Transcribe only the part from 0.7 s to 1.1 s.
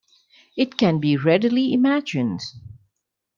can